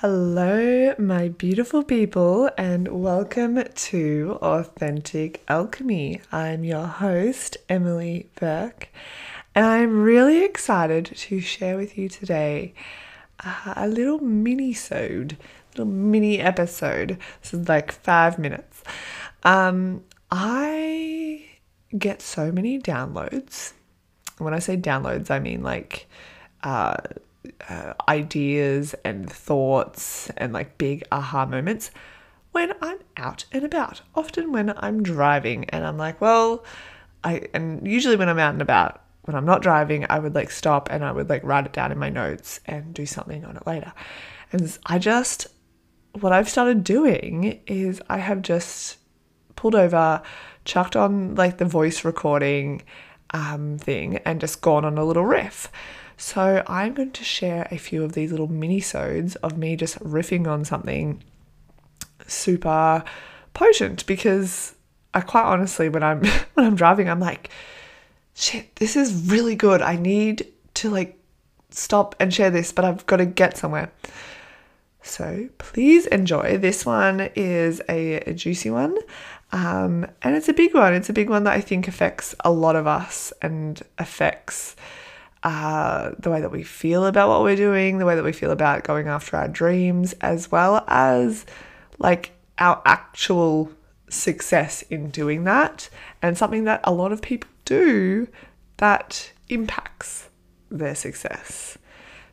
[0.00, 6.22] Hello, my beautiful people, and welcome to Authentic Alchemy.
[6.32, 8.88] I'm your host, Emily Bourke,
[9.54, 12.72] and I'm really excited to share with you today
[13.44, 15.36] uh, a little mini-sode,
[15.76, 17.18] little mini episode.
[17.42, 18.82] This is like five minutes.
[19.42, 21.44] Um, I
[21.98, 23.74] get so many downloads.
[24.38, 26.06] When I say downloads, I mean like
[26.62, 26.96] uh,
[27.68, 31.90] uh, ideas and thoughts and like big aha moments
[32.52, 34.02] when I'm out and about.
[34.14, 36.64] Often when I'm driving and I'm like, well,
[37.22, 40.50] I, and usually when I'm out and about, when I'm not driving, I would like
[40.50, 43.56] stop and I would like write it down in my notes and do something on
[43.56, 43.92] it later.
[44.52, 45.46] And I just,
[46.18, 48.98] what I've started doing is I have just
[49.54, 50.22] pulled over,
[50.64, 52.82] chucked on like the voice recording
[53.32, 55.70] um, thing, and just gone on a little riff.
[56.20, 60.46] So I'm going to share a few of these little mini-sodes of me just riffing
[60.46, 61.22] on something
[62.26, 63.02] super
[63.54, 64.74] potent because
[65.14, 66.22] I quite honestly when I'm
[66.54, 67.48] when I'm driving I'm like
[68.34, 69.80] shit this is really good.
[69.80, 71.18] I need to like
[71.70, 73.90] stop and share this but I've got to get somewhere.
[75.00, 76.58] So please enjoy.
[76.58, 78.94] This one is a, a juicy one
[79.52, 80.92] um, and it's a big one.
[80.92, 84.76] It's a big one that I think affects a lot of us and affects
[85.42, 88.50] uh, the way that we feel about what we're doing, the way that we feel
[88.50, 91.46] about going after our dreams, as well as
[91.98, 93.70] like our actual
[94.08, 95.88] success in doing that,
[96.20, 98.28] and something that a lot of people do
[98.76, 100.28] that impacts
[100.70, 101.78] their success.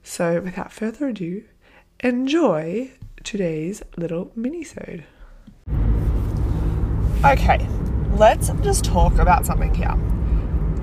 [0.04, 1.44] So, without further ado,
[2.02, 2.92] enjoy
[3.24, 5.04] today's little mini-sode.
[7.26, 7.68] Okay,
[8.14, 9.98] let's just talk about something here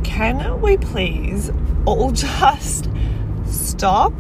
[0.05, 1.51] can we please
[1.87, 2.89] all just
[3.47, 4.13] stop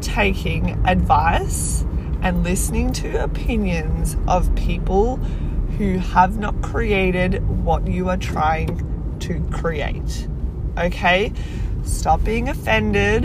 [0.00, 1.84] taking advice
[2.22, 5.16] and listening to opinions of people
[5.78, 8.86] who have not created what you are trying
[9.20, 10.28] to create?
[10.78, 11.32] Okay?
[11.84, 13.24] Stop being offended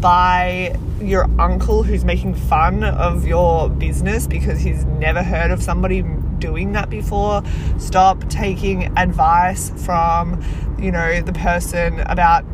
[0.00, 6.02] by your uncle who's making fun of your business because he's never heard of somebody
[6.38, 7.42] doing that before.
[7.78, 10.44] Stop taking advice from,
[10.78, 12.44] you know, the person about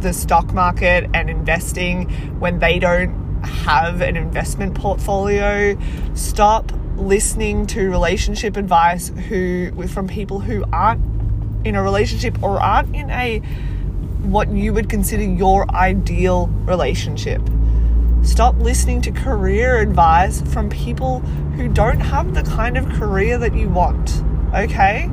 [0.00, 2.08] the stock market and investing
[2.40, 5.76] when they don't have an investment portfolio.
[6.14, 11.00] Stop listening to relationship advice who from people who aren't
[11.66, 13.38] in a relationship or aren't in a
[14.22, 17.40] what you would consider your ideal relationship.
[18.22, 21.20] Stop listening to career advice from people
[21.56, 24.22] who don't have the kind of career that you want,
[24.54, 25.10] okay?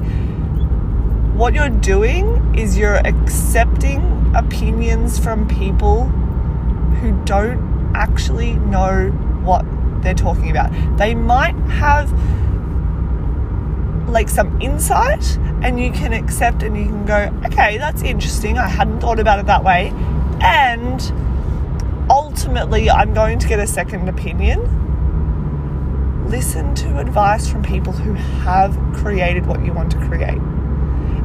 [1.37, 6.05] What you're doing is you're accepting opinions from people
[6.99, 9.11] who don't actually know
[9.43, 9.63] what
[10.01, 10.71] they're talking about.
[10.97, 12.11] They might have
[14.09, 18.57] like some insight and you can accept and you can go, okay, that's interesting.
[18.57, 19.93] I hadn't thought about it that way.
[20.41, 20.99] And
[22.09, 24.59] ultimately, I'm going to get a second opinion.
[26.31, 30.41] Listen to advice from people who have created what you want to create.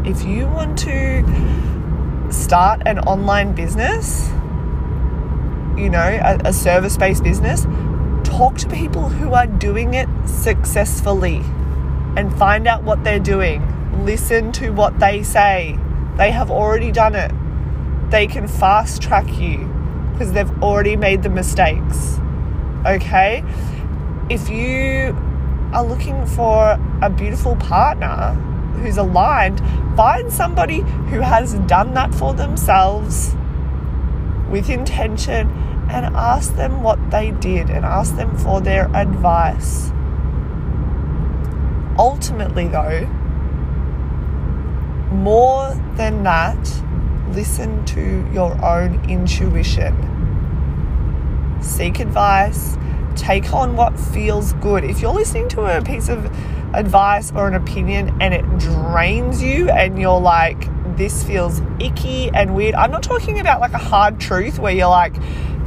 [0.04, 4.28] If you want to start an online business,
[5.78, 7.66] you know, a, a service based business,
[8.24, 11.36] talk to people who are doing it successfully
[12.16, 13.62] and find out what they're doing.
[14.04, 15.78] Listen to what they say.
[16.16, 17.30] They have already done it.
[18.10, 19.68] They can fast track you
[20.10, 22.18] because they've already made the mistakes.
[22.84, 23.44] Okay?
[24.28, 25.16] If you
[25.72, 28.36] are looking for a beautiful partner
[28.81, 29.60] who's aligned,
[29.97, 33.34] find somebody who has done that for themselves
[34.50, 35.50] with intention
[35.88, 39.91] and ask them what they did and ask them for their advice.
[41.99, 43.06] Ultimately, though,
[45.12, 46.83] more than that,
[47.33, 50.09] listen to your own intuition.
[51.60, 52.77] Seek advice,
[53.15, 54.84] take on what feels good.
[54.84, 56.30] If you're listening to a piece of
[56.74, 62.54] advice or an opinion and it drains you and you're like, this feels icky and
[62.54, 65.15] weird, I'm not talking about like a hard truth where you're like,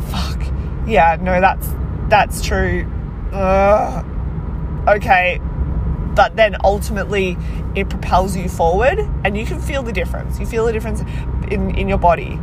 [0.09, 0.41] fuck,
[0.87, 1.67] yeah, no, that's
[2.09, 2.89] that's true.
[3.31, 4.05] Ugh.
[4.87, 5.39] Okay,
[6.15, 7.37] but then ultimately
[7.75, 10.39] it propels you forward and you can feel the difference.
[10.39, 11.01] You feel the difference
[11.51, 12.39] in, in your body.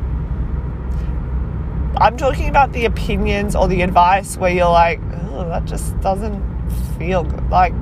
[1.97, 5.00] I'm talking about the opinions or the advice where you're like,
[5.31, 7.49] oh, that just doesn't feel good.
[7.49, 7.75] Like,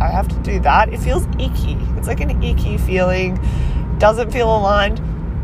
[0.00, 0.92] I have to do that.
[0.92, 1.78] It feels icky.
[1.96, 3.38] It's like an icky feeling.
[3.98, 5.00] Doesn't feel aligned.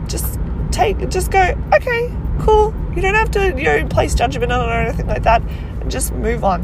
[0.08, 0.38] Just
[0.70, 1.40] take, just go,
[1.75, 2.75] okay, cool.
[2.94, 5.90] You don't have to, you know, place judgment on it or anything like that And
[5.90, 6.62] just move on.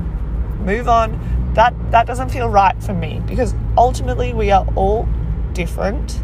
[0.65, 1.53] Move on.
[1.55, 5.09] That that doesn't feel right for me because ultimately we are all
[5.55, 6.21] different.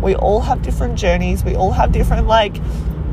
[0.00, 1.44] We all have different journeys.
[1.44, 2.56] We all have different like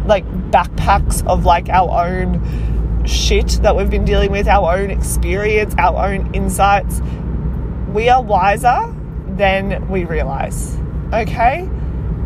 [0.05, 5.75] like backpacks of like our own shit that we've been dealing with, our own experience,
[5.77, 7.01] our own insights.
[7.93, 8.93] We are wiser
[9.29, 10.77] than we realize.
[11.13, 11.69] Okay?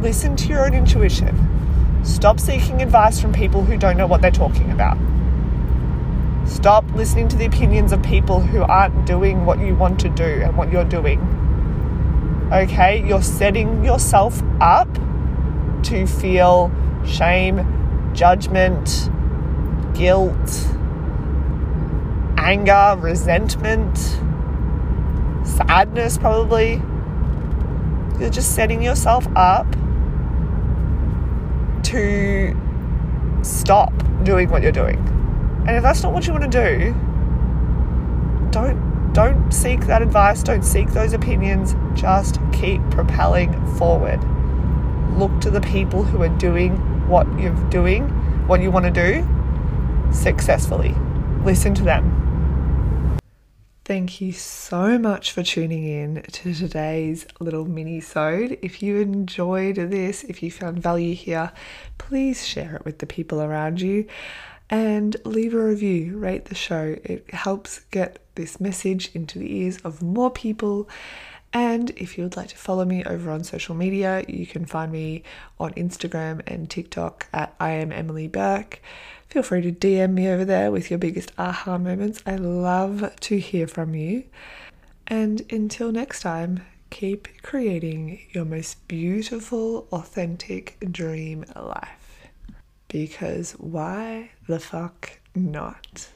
[0.01, 2.01] Listen to your own intuition.
[2.03, 4.97] Stop seeking advice from people who don't know what they're talking about.
[6.47, 10.23] Stop listening to the opinions of people who aren't doing what you want to do
[10.23, 11.19] and what you're doing.
[12.51, 13.05] Okay?
[13.07, 14.89] You're setting yourself up
[15.83, 16.71] to feel
[17.05, 19.09] shame, judgment,
[19.93, 20.67] guilt,
[22.37, 24.19] anger, resentment,
[25.43, 26.81] sadness, probably.
[28.19, 29.65] You're just setting yourself up
[31.83, 32.55] to
[33.41, 33.91] stop
[34.23, 34.97] doing what you're doing.
[35.67, 36.93] And if that's not what you want to do,
[38.51, 44.19] don't don't seek that advice, don't seek those opinions, just keep propelling forward.
[45.17, 46.77] Look to the people who are doing
[47.09, 48.07] what you're doing,
[48.47, 49.27] what you want to do
[50.13, 50.95] successfully.
[51.43, 52.20] Listen to them.
[53.83, 58.59] Thank you so much for tuning in to today's little mini-sode.
[58.61, 61.51] If you enjoyed this, if you found value here,
[61.97, 64.05] please share it with the people around you
[64.69, 66.95] and leave a review, rate the show.
[67.03, 70.87] It helps get this message into the ears of more people.
[71.53, 74.91] And if you would like to follow me over on social media, you can find
[74.91, 75.23] me
[75.59, 78.81] on Instagram and TikTok at I am Emily Bourke.
[79.27, 82.21] Feel free to DM me over there with your biggest aha moments.
[82.25, 84.25] I love to hear from you.
[85.07, 92.27] And until next time, keep creating your most beautiful, authentic dream life.
[92.87, 96.07] Because why the fuck not?